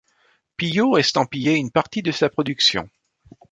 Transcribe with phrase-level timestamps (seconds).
[0.57, 2.89] Pillot estampillait une partie de sa production.